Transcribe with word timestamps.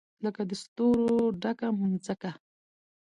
لکه 0.23 0.41
د 0.49 0.51
ستورو 0.63 1.19
ډکه 1.41 1.67
مځکه 1.79 2.31